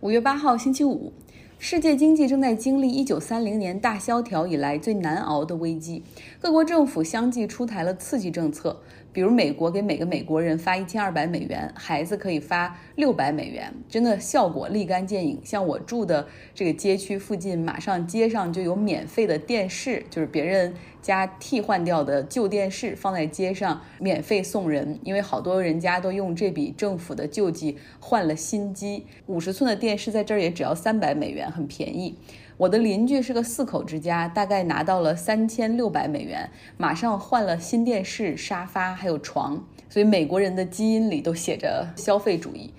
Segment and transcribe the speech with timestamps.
[0.00, 1.12] 五月八号，星期五，
[1.58, 6.04] 世界经济正在经历一九三零年大萧条以来最难熬的危机，
[6.38, 8.80] 各国政府相继出台了刺激政策。
[9.12, 15.40] 比如美国给每个美国人发一千二百美元，孩子可以发六百美元，真的效果立竿见影。
[15.42, 29.06] 像我住的这个街区附近，马上街上就有免费的电视，就是别人家替换掉的旧电视放在街上免费送人，因为好多人家都用这笔政府的救济换了新机。
[29.26, 32.14] 五十寸的电视在这儿也只要三百美元，很便宜。
[32.58, 39.64] 我的邻居是个四口之家，大概拿到了三千六百美元，马上换了新电视、沙发还有床。
[39.88, 42.74] 所以美国人的基因里都写着消费主义。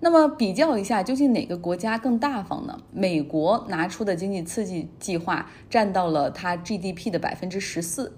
[0.00, 2.76] 那么比较一下，究竟哪个国家更大方呢？
[2.92, 8.12] 美国拿出的经济刺激计划占到了它 GDP 的百分之十四。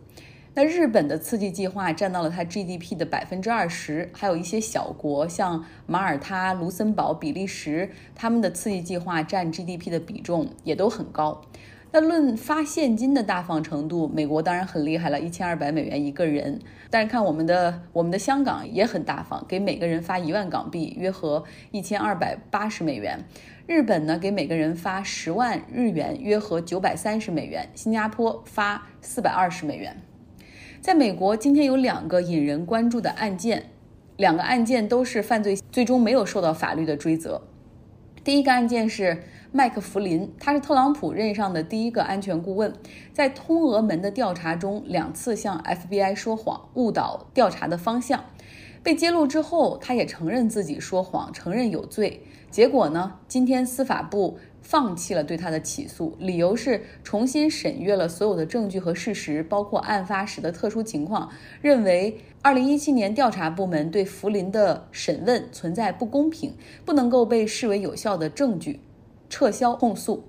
[0.53, 11.43] 那日本的刺激计划占到了它 GDP 的百分之二十，还有一些小国像马耳他、卢森堡、比利时，他们的刺激计划占 GDP 的比重也都很高。
[11.93, 16.61] 那论发现金的大方程度，美国当然很厉害了，一千二百美元一个人。
[16.91, 23.25] 但是看我们的我们的香港也很大方，给每个人发一万港币，约合一千二百八十美元。
[23.69, 27.69] 日本呢，给每个人发十万日元，约合九百三十美元。
[27.75, 29.97] 新加坡发四百二十美元。
[30.81, 33.67] 在美国，今天有两个引人关注的案件，
[34.17, 37.43] 两个案件都是犯罪，最终没有受到法律的追责。
[38.25, 39.23] 第一个案件是
[39.53, 42.73] 麦克弗林，他是特朗普任上的第一个安全顾问，
[43.13, 48.25] 在通俄门的调查中两次向 FBI 说谎，误导调查的方向。
[48.83, 52.23] 被揭露之后，他也承认自己说谎，承认有罪。
[52.51, 54.39] 结果呢，今天司法部。
[54.63, 61.31] 放弃了对他的起诉，理由是重新审阅了所有的证据和事实，包括案发时的特殊情况，
[61.61, 68.81] 认为2017年调查部门对福林的审问存在不公平，不能够被视为有效的证据，
[69.29, 70.25] 撤销控诉。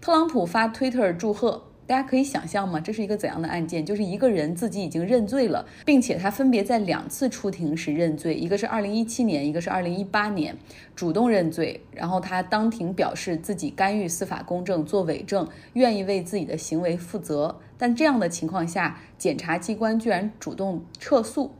[0.00, 1.62] 特朗普发推特祝贺。
[1.86, 2.80] 大家可以想象吗？
[2.80, 3.84] 这是一个怎样的案件？
[3.84, 10.56] 就是一个人自己已经认罪了，并且他分别在两次出庭时认罪，一个是二零一七年，一个是二零一八年，
[10.96, 11.80] 主动认罪。
[11.92, 17.60] 然后他当庭表示自己干预司法公正，做伪证，愿意为自己的行为负责。
[17.76, 21.52] 但这样的情况下，检察机关居然主动撤诉。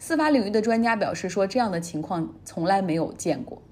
[0.00, 3.62] 司法领域的专家表示说，这样的情况从来没有见过。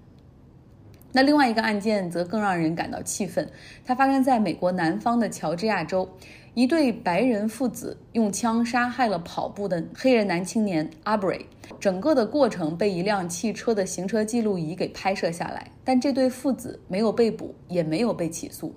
[1.16, 3.48] 那另外一个案件则更让人感到气愤，
[3.86, 6.06] 它发生在美国南方的乔治亚州，
[6.52, 11.46] 一对白人父子用枪杀害了跑步的黑人男青年 Aubrey，
[11.80, 18.74] 整个的过程被一辆汽车的行车记录仪给拍摄下来，但这对父子没有被捕，也没有被起诉。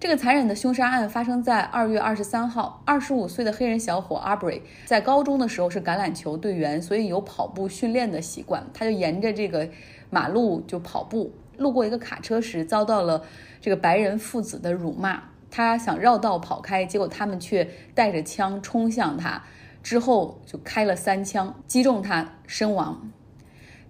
[0.00, 9.68] 这个残忍的凶杀案发生在二月二十三号，二十五岁的黑人小伙 Aubrey 在高中的时候是橄榄球队员，所以有跑步训练的习惯，他就沿着这个
[10.10, 11.30] 马路就跑步。
[11.60, 13.22] 路过一个卡车时，遭到了
[13.60, 15.22] 这个白人父子的辱骂。
[15.50, 19.42] 他想绕道跑开，结果他们却带着枪冲向他，
[19.82, 23.10] 之后就开了三枪，击中他身亡。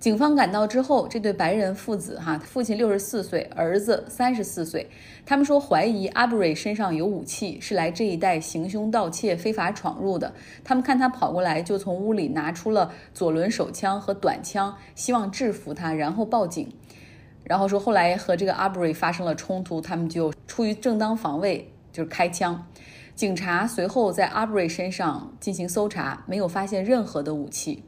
[0.00, 4.88] 警方赶到之后，这对白人父子，哈，父亲六十四岁，儿子三十四岁，
[5.26, 10.32] 他们说怀疑阿布瑞身上有武器，是来这一带行凶盗窃、非法闯入的。
[10.64, 16.72] 他们看他跑过来，就从屋里拿出了左轮手枪和短枪，希望制服他，然后报警。
[17.50, 22.64] 然后说，后来和这个阿布瑞发生了冲突，他们就出于正当防卫，就是开枪。
[23.16, 27.82] 警察随后在阿布瑞身上进行搜查，没有发现任何的武器。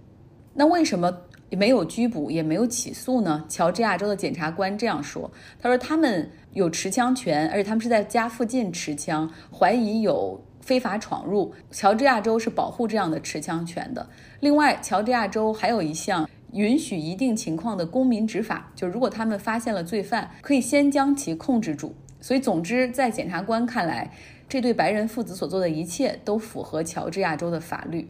[0.55, 1.17] 那为什么
[1.51, 3.45] 没有拘捕，也没有起诉呢？
[3.49, 5.31] 乔治亚州的检察官这样说
[5.63, 11.55] ：“他说他们有持枪权，而且他们是在家附近持枪，怀疑有非法闯入。
[11.71, 14.05] 乔治亚州是保护这样的持枪权的。
[14.41, 21.95] 另外，乔治亚州还有一项。”允许一定情况的公民执法，就如果他们发现了罪犯，可以先将其控制住。
[22.21, 24.13] 所以，总之，在检察官看来，
[24.49, 28.09] 这对白人父子所做的一切都符合乔治亚州的法律。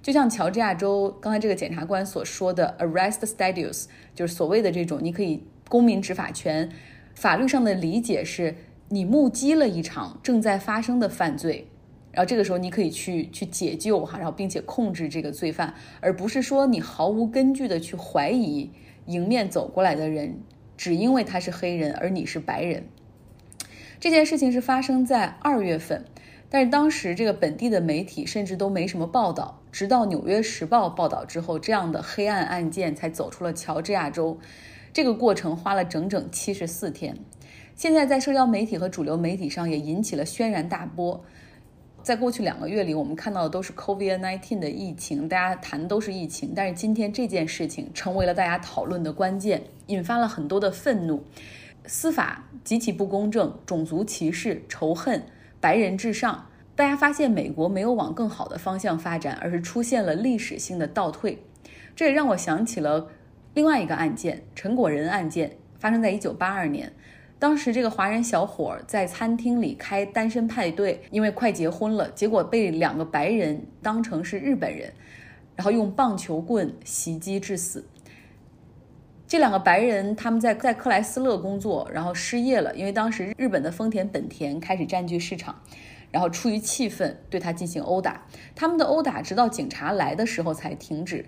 [0.00, 6.70] 就像乔治亚州刚才这个检察官所说的，arrest status，就是所谓的这种你可以公民执法权。
[7.14, 8.54] 法律上的理解是，
[8.90, 11.66] 你目击了一场正在发生的犯罪。
[12.10, 18.70] 然后这个时候你可以去去解救哈，然后并且控制这个罪犯，而不是说你毫无根据的去怀疑
[19.06, 20.40] 迎面走过来的人，
[20.76, 22.84] 只因为他是黑人而你是白人。
[24.00, 26.04] 这件事情是发生在二月份，
[26.48, 34.38] 但是当时这个本地的媒体甚至都没什么报道，直到《纽约时报》报道之后，这样的黑暗案件才走出了乔治亚州。
[34.92, 37.16] 这个过程花了整整七十四天，
[37.76, 41.24] 现在在社交媒体和主流媒体上也引起了轩然大波。
[42.08, 46.54] 在过去两个月里，我们看到的都是 COVID-19 的疫情，大家谈都是疫情。
[46.56, 51.22] 但是今天这件事情成为了大家讨论的关键，引发了很多的愤怒。
[51.84, 55.22] 司法极其不公正，种族歧视、仇恨，
[55.60, 56.46] 白人至上。
[56.74, 61.42] 大家发现美国没有往更好的方向发展，而是出现了历史性的倒退。
[61.94, 63.08] 这也让我想起了
[63.52, 66.90] 另外一个案件——陈果仁案件，发生在一九八二年。
[67.38, 74.92] 当时这个华人小伙在餐厅里开单身派对，因为快结婚了，结果被两个白人当成是日本人，
[75.54, 77.86] 然后用棒球棍袭击致死。
[79.26, 85.54] 这两个白人他们在在克莱斯勒工作，然后失业了，因为当时日本的丰田本田开始占据市场，
[86.10, 88.26] 然后出于气愤对他进行殴打。
[88.56, 91.24] 他们的殴打直到警察来的时候才停止。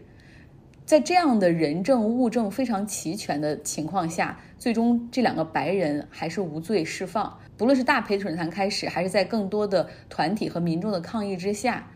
[0.91, 7.39] 在这样的人证物证非常齐全的情况下，最终这两个白人还是无罪释放。
[7.57, 11.87] 不论是大陪审团开始，还是在更多的团体和民众的抗议之下，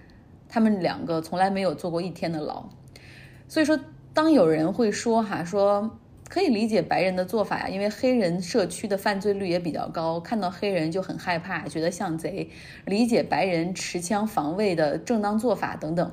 [0.48, 2.68] 他们两个从来没有坐过一天的牢。
[3.48, 3.76] 所以说。
[4.12, 5.98] 当有人会说哈说
[6.28, 12.48] 可以理解白人的做法呀，因为黑人社区的犯罪率也比较高，看到黑人就很害怕，觉得像贼。
[12.84, 16.12] 理解白人持枪防卫的正当做法等等。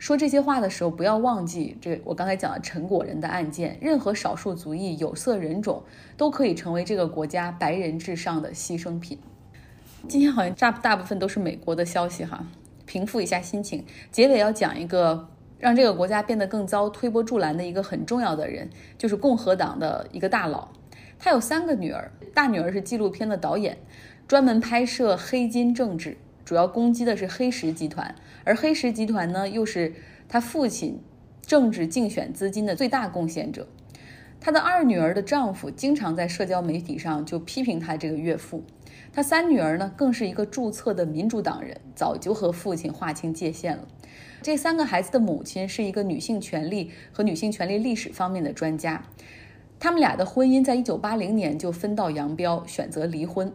[0.00, 3.78] 说这些话的时候，不要忘记这我刚才讲的陈果仁的案件。
[3.80, 5.80] 任何少数族裔、有色人种
[6.16, 9.18] 都可以成为这个国家白人至上的牺牲品。
[10.08, 12.44] 今天好像大大部分都是美国的消息哈，
[12.86, 13.84] 平复一下心情。
[14.10, 15.28] 结尾要讲一个。
[15.58, 20.66] 让这个国家变得更糟、推波助澜的一个很重要的人，就是共和党的一个大佬。
[21.18, 23.76] 他有三个女儿，大女儿是纪录片的导演，
[24.26, 28.14] 专门拍摄黑金政治，主要攻击的是黑石集团。
[28.44, 29.92] 而黑石集团呢，又是
[30.28, 31.00] 他父亲
[31.42, 33.68] 政治竞选资金的最大贡献者。
[34.40, 38.64] 他的二女儿的丈夫经常在社交媒体上就批评他这个岳父。
[39.12, 43.86] 他三女儿呢，更是一个注册的民主党人，早就和父亲划清界限了。
[44.40, 49.04] 这三个孩子的母亲是一个女性权利和女性权利历史方面的专家，
[49.78, 53.52] 他们俩的婚姻在一九八零年就分道扬镳，选择离婚。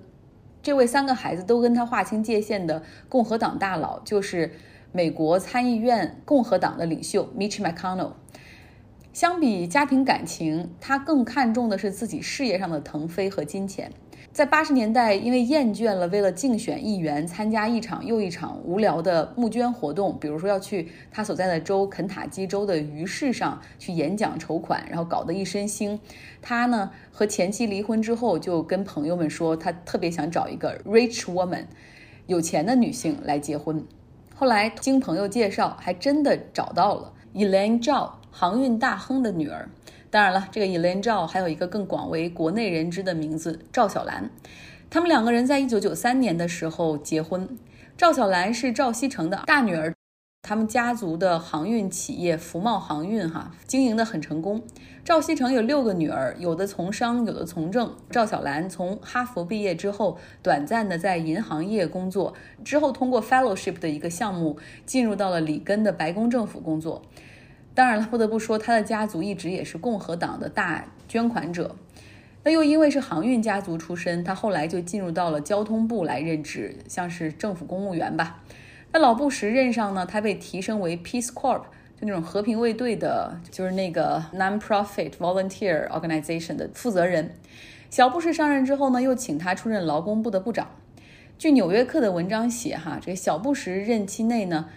[0.66, 4.52] 这位三个孩子都跟他划清界限的共和党大佬，就是
[4.92, 8.14] 美国参议院共和党的领袖 Mitch McConnell。
[9.14, 13.92] 相比家庭感情，他更看重的是自己事业上的腾飞和金钱。
[14.36, 25.98] 在八十年代，因为厌倦了为了竞选议员参加一场又一场无聊的募捐活动，比如说要去他所在的州肯塔基州的鱼市上去演讲筹款，然后搞得一身腥。
[26.42, 31.64] 他呢和前妻离婚之后，就跟朋友们说，他特别想找一个 rich woman，
[32.28, 33.82] 有钱的女性来结婚。
[34.36, 39.70] 后来经朋友介绍，还真的找到了 Elaine Zhao，航运大亨的女儿。
[40.16, 44.30] 当然了，这个 Elaine 赵还有一个更广为国内人知的名字赵小兰。
[44.90, 47.58] 他们两个人在一九九三年的时候结婚。
[47.98, 49.94] 赵小兰是赵锡成的大女儿，
[50.42, 54.64] 他们家族的航运企业福茂航运哈经营的很成功。
[55.04, 57.94] 赵锡成有六个女儿，有的从商，有的从政。
[58.10, 62.34] 赵小兰从哈佛毕业之后，短暂的在银行业工作，
[62.64, 67.02] 之后通过 fellowship 的一个项目进入到了里根的白宫政府工作。
[67.76, 71.76] 当然了，不得不说，他的家族一直也是共和党的大捐款者。
[72.44, 78.42] 那又因为是航运家族出身，他后来就进入到了交通部来任职，像是政府公务员吧。
[78.94, 81.64] 那老布什任上呢，他被提升为 Peace Corps，
[82.00, 87.32] 就那种和平卫队的，就是那个 non-profit volunteer organization 的负责人。
[87.90, 90.70] 小布什上任之后呢，又请他出任劳工部的部长。
[91.38, 94.70] 据《纽约客》的文章写，哈，这个小布什任期内呢。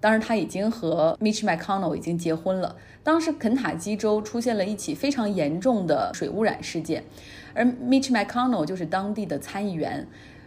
[0.00, 2.76] 当时他已经和 Mitch McConnell 已经结婚了。
[3.02, 7.04] 当时肯塔基州出现了一起非常严重的水污染事件，
[7.54, 10.06] 而 Mitch McConnell 就是当地的参议员，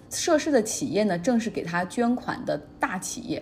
[0.10, 3.42] 涉事的企业呢正是给他捐款的大企业。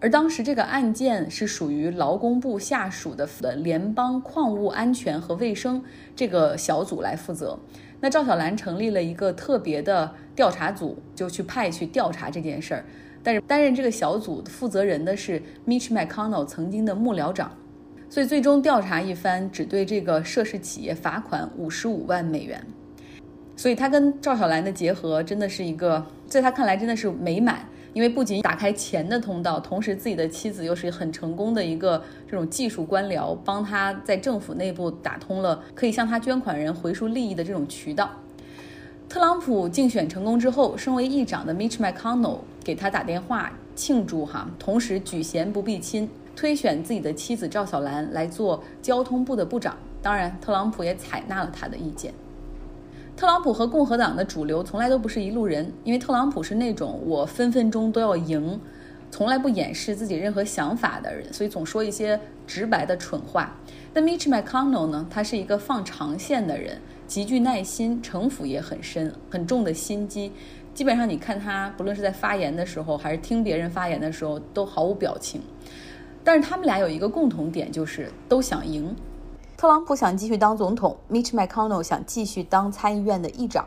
[0.00, 5.80] 而当时这个案件是属于劳工部下属的联邦矿物安全和卫生
[6.16, 7.56] 这个小组来负责。
[8.00, 12.84] 那赵小兰成立了一个特别的调查组，就去派去调查这件事儿。
[13.22, 17.50] 但是担任这个小组负责人的是 Mitch McConnell 曾经的幕僚长，
[18.10, 22.64] 所以最终调查一番，只对这个涉事企业罚款五十五万美元。
[23.54, 38.10] 所以他跟赵小兰的结合真的是一个，在他看来真的是美满，因为不仅打开钱的通道，同时自己的妻子又是很成功的一个这种技术官僚，帮他在政府内部打通了可以向他捐款人回输利益的这种渠道。
[39.08, 49.76] 特朗普竞选成功之后，身为议长的 Mitch McConnell 给他打电话庆祝哈，同时举贤不避亲，推选自己的妻子赵小兰来做交通部的部长。
[50.00, 52.12] 当然，特朗普也采纳了他的意见。
[53.16, 58.58] 特朗普和共和党的主流从来都不是一路人，因为特朗普是那种我分分钟都要赢，
[59.10, 63.54] 从来不掩饰自己任何想法的人，所以总说一些直白的蠢话。
[63.94, 65.06] 那 Mitch McConnell 呢？
[65.10, 70.32] 他是一个放长线的人，极具耐心，城府也很深，很重的心机。
[70.74, 75.42] 基本上你看他，不论是在发言的时候，还是听别人发言的时候，都毫无表情。
[76.24, 78.96] 但是他们俩有一个共同点，就是都想赢。
[79.56, 83.66] 特朗普想继续当总统，Mitch McConnell 想继续当参议院的议长。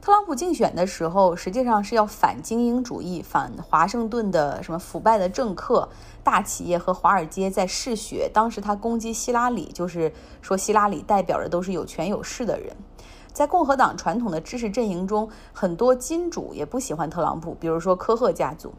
[0.00, 5.88] 特朗普竞选的时候，实际上是要反精英主义、反华盛顿的什么腐败的政客、
[6.22, 8.30] 大企业和华尔街在嗜血。
[8.32, 10.12] 当时他攻击希拉里，就是
[10.42, 12.74] 说希拉里代表的都是有权有势的人。
[13.34, 18.72] 在共和党传统的支持阵营中，很多金主也不喜欢特朗普，比如说科赫家族。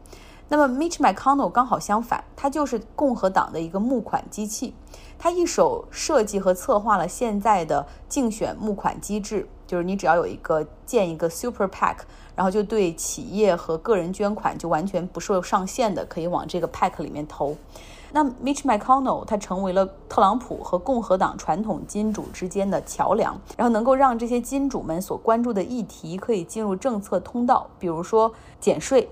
[0.48, 4.74] 那么 Mitch McConnell 刚好相反，他就是共和党的一个募款机器，
[5.18, 9.46] 他一手设计和策划了现在的竞选募款机制。
[9.66, 11.96] 就是你只要有一个建一个 Super PAC，
[12.36, 17.56] 然后就对企业和个人捐款就完全不受上限的，可以往这个 PAC 里面投。
[18.16, 29.10] 那 Mitch McConnell 他成为了特朗普和共和党传统金主之间的桥梁，然后能够让这些金主们所关注的议题可以进入政策通道，比如说减税。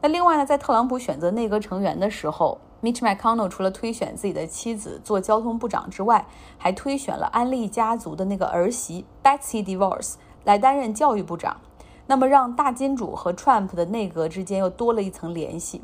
[0.00, 2.56] 那另外呢，在特朗普选择内阁成员的时候。
[2.80, 6.24] Mitch McConnell 除了推选自己的妻子做交通部长之外，
[6.56, 10.14] 还推选了安利家族的那个儿媳 Betsy DeVos
[10.44, 11.56] 来担任教育部长。
[12.06, 15.82] 那么，让大金主和 Trump 的内阁之间又多了一层联系。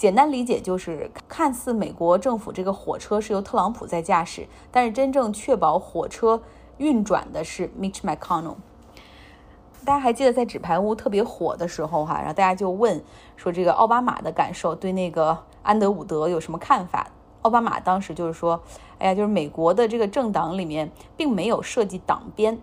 [0.00, 6.40] 简单理解就是，看似美国政府这个火车是由特朗普在驾驶，但是真正确保火车
[6.78, 8.54] 运转的是 Mitch McConnell。
[9.84, 13.04] 大家还记得在纸牌屋特别火的时候哈，然后大家就问
[13.36, 17.06] 说这个奥巴马的感受，对那个安德伍德有什么看法？
[17.42, 18.58] 奥巴马当时就是说，
[18.96, 22.58] 哎呀，就是美国的这个政党里面并没有设计党鞭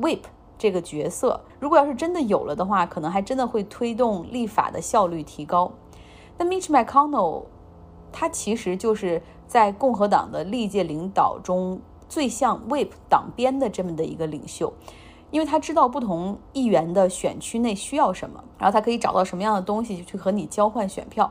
[0.00, 0.20] （whip）
[0.56, 5.72] 这个角色，如果要是真的有了的话，可能还真的会推动立法的效率提高。
[6.38, 7.44] 那 Mitch McConnell
[8.12, 14.72] 他其实就是在共和党的历届领导中最像 whip 党鞭的这么的一个领袖。
[15.32, 21.30] 因为他知道不同议员的选区内需要什么，然后他可以找到什么样的东西去和你交换选票。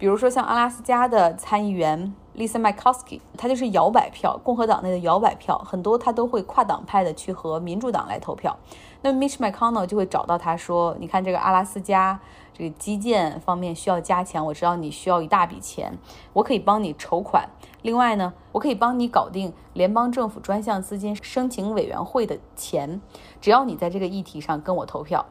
[0.00, 8.56] 比如说像阿拉斯加的参议员 Lisa Murkowski，他就是摇摆票，共和党内的摇摆票，很多他都会跨党派的去和民主党来投票。
[9.02, 12.18] 那 Mitch McConnell 就会找到他说：“你看这个阿拉斯加
[12.54, 15.98] 这个基建方面需要加强，我知道你需要一大笔钱，
[16.32, 17.46] 我可以帮你筹款。”
[17.82, 23.02] 另外呢，我可以帮你搞定联邦政府专项资金申请委员会的钱，
[23.38, 25.26] 只要你在这个议题上跟我投票。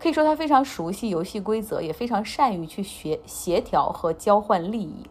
[0.00, 5.04] 可以说他非常熟悉游戏规则，也非常善于去协协调和交换利益。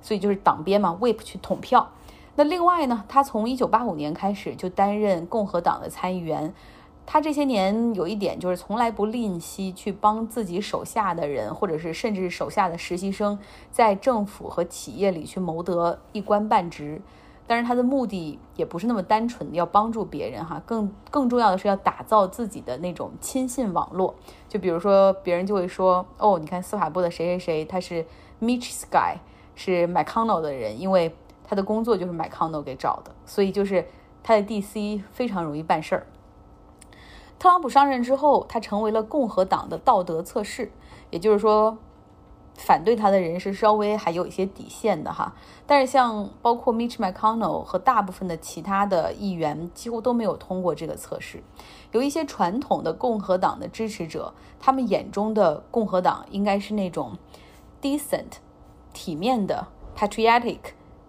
[0.00, 1.90] 所以就是党鞭嘛，whip 去捅票。
[2.36, 6.54] 那另外呢，他从一九八五年开始就担任共和党的参议员。
[7.04, 13.38] 他这些年有一点就是从来不吝惜去帮自己手下的人，或者是甚至手下的实习生，
[13.72, 17.00] 在政府和企业里去谋得一官半职。
[17.48, 24.14] 但是他的目的也不是那么单纯的，要帮助别人哈，更更重要的是要打造自己的那种亲信网络。
[24.48, 28.04] 就比如说，别人就会说，哦，你看司法部的谁谁谁，他是
[28.40, 29.16] Mitch Sky，
[29.54, 33.86] 是 McConnell 的人，因为他的工作就是 McConnell 给找的，所以就是
[34.22, 36.06] 他的 DC 非常容易办事儿。
[37.38, 40.70] 特朗普上任之后，他成为了共和党的道德测试，
[41.08, 41.78] 也就是说，
[42.58, 45.34] 反对他的人是稍微还有一些底线的哈。
[45.66, 51.42] 但是像包括 Mitch McConnell 和大部分的其他的议员，几乎都没有通过这个测试。
[51.92, 57.16] 有一些传统的共和党的支持者，他们眼中的共和党应该是那种
[57.80, 58.36] decent、
[58.92, 60.58] 体面的 patriotic。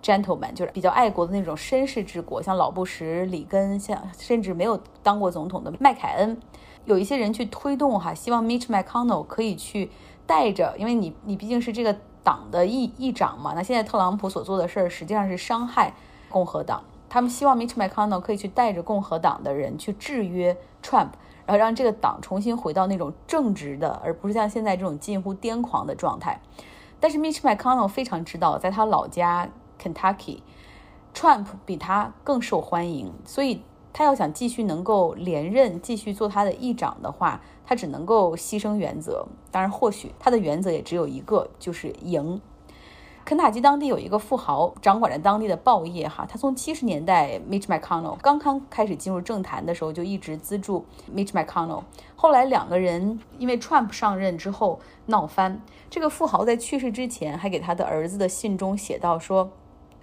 [0.02, 6.40] gentleman 就是比较爱国的那种绅士之国，像老布什、里根，像甚至没有当过总统的麦凯恩，
[6.86, 9.92] 有一些人去推动哈，希望 Mitch McConnell 可以去
[10.30, 13.54] 带着，因为你你毕竟是这个党的议议长嘛。
[13.56, 15.92] 那现在特朗普所做的事儿实际上是伤害
[16.30, 21.10] 共和党，他们希望 Mitch McConnell 可以去带着共和党的人去制约 Trump，
[21.48, 26.40] 然后让这个党重新回到那种正直的，而不是像现在这种近乎癫狂的状态。
[27.00, 29.50] 但是 Mitch McConnell 非常知道，在他老家。
[29.82, 39.26] Kentucky，Trump 比他更受欢迎，所以他要想继续能够连任，继续做他的议长的话，他只能够牺牲原则。
[39.52, 42.40] 当然，或许他的原则也只有一个，就是赢。
[43.26, 51.84] 肯塔基当地有一个富豪掌管着当地的报业，哈，他从七十年代 Mitch McConnell 刚刚开始进入政坛的时候，就一直资助 Mitch McConnell。
[52.16, 59.52] 后来两个人因为 Trump 上任之后闹翻，这个富豪在去世之前还给他的儿子的信中写到说。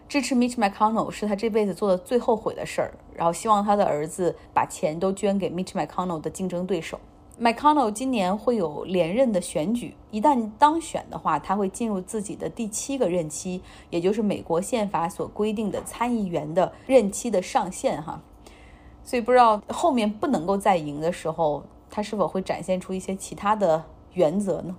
[0.09, 6.99] 支持 Mitch McConnell 是他这辈子做的最后悔的事儿，然后希望他的儿子把钱都捐给 Mitch McConnell 的竞争对手。
[7.39, 13.61] McConnell 今年会有连任的选举，一旦当选的话，他会进入自己的第七个任期，
[13.91, 18.23] 也就是美国宪法所规定的参议员的任期的上限哈。
[19.05, 23.85] 所以不知道后面不能够再赢的时候，他是否会展现出一些其他的
[24.15, 24.75] 原则呢？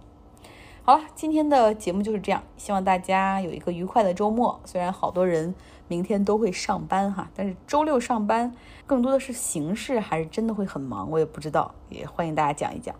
[0.89, 4.57] 好了，今天的节目就是这样，希望大家有一个愉快的周末。
[4.63, 5.53] 虽然好多人
[5.89, 12.95] 明天都会上班哈，但是周六上班更多的是形式，还是真的会很忙，我也不知道，也欢迎大家讲一讲。